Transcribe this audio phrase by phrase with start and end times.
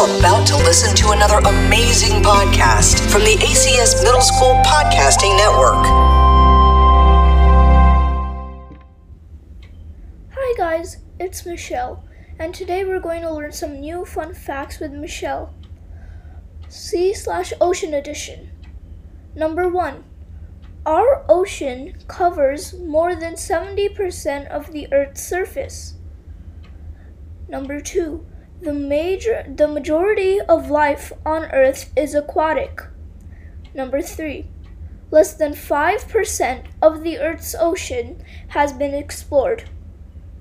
[0.00, 5.84] about to listen to another amazing podcast from the ACS Middle School Podcasting Network.
[10.30, 12.02] Hi guys, it's Michelle,
[12.38, 15.54] and today we're going to learn some new fun facts with Michelle.
[16.66, 18.52] Sea slash ocean edition.
[19.34, 20.04] Number one,
[20.86, 25.96] our ocean covers more than 70% of the Earth's surface.
[27.50, 28.24] Number two,
[28.62, 32.82] the major the majority of life on Earth is aquatic.
[33.72, 34.48] Number three,
[35.10, 39.70] less than 5% of the Earth's ocean has been explored.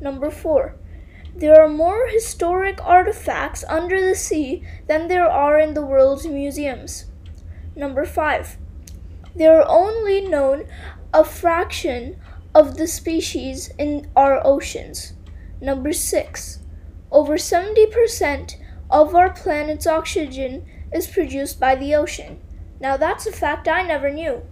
[0.01, 0.75] Number four,
[1.35, 7.05] there are more historic artifacts under the sea than there are in the world's museums.
[7.75, 8.57] Number five,
[9.33, 10.65] there are only known
[11.13, 12.19] a fraction
[12.53, 15.13] of the species in our oceans.
[15.61, 16.59] Number six,
[17.11, 18.55] over 70%
[18.89, 22.39] of our planet's oxygen is produced by the ocean.
[22.79, 24.43] Now that's a fact I never knew.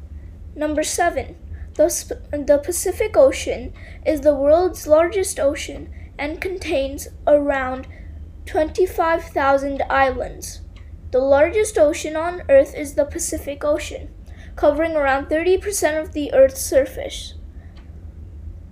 [0.56, 1.36] Number seven,
[1.76, 3.74] the, Sp- the Pacific Ocean
[4.06, 7.88] is the world's largest ocean and contains around
[8.46, 10.62] 25,000 islands.
[11.12, 14.10] The largest ocean on Earth is the Pacific Ocean,
[14.56, 17.36] covering around 30% of the Earth's surface.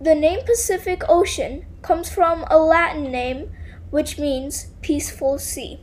[0.02, 3.52] The name Pacific Ocean comes from a Latin name
[3.96, 5.80] which means peaceful sea.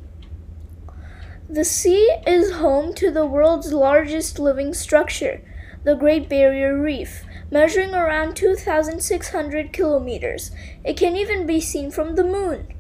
[1.49, 5.41] The sea is home to the world's largest living structure,
[5.85, 10.51] the Great Barrier Reef, measuring around 2,600 kilometers.
[10.85, 12.75] It can even be seen from the moon.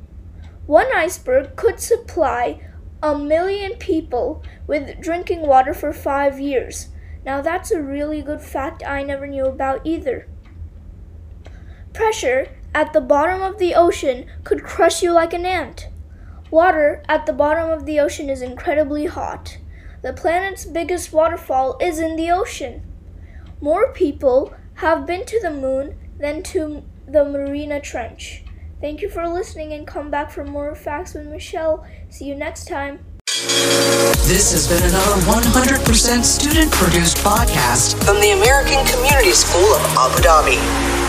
[0.66, 2.60] One iceberg could supply
[3.02, 6.88] a million people with drinking water for five years.
[7.24, 10.28] Now, that's a really good fact I never knew about either.
[11.94, 15.88] Pressure at the bottom of the ocean could crush you like an ant.
[16.50, 19.58] Water at the bottom of the ocean is incredibly hot.
[20.02, 22.82] The planet's biggest waterfall is in the ocean.
[23.60, 28.44] More people have been to the moon than to the Mariana Trench.
[28.80, 31.86] Thank you for listening and come back for more facts with Michelle.
[32.10, 32.98] See you next time.
[34.26, 40.22] This has been another 100% student produced podcast from the American Community School of Abu
[40.22, 41.01] Dhabi.